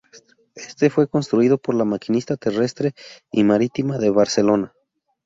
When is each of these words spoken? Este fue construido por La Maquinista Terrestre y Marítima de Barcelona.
Este 0.55 0.89
fue 0.89 1.07
construido 1.07 1.59
por 1.59 1.75
La 1.75 1.85
Maquinista 1.85 2.35
Terrestre 2.35 2.95
y 3.31 3.43
Marítima 3.43 3.99
de 3.99 4.09
Barcelona. 4.09 4.73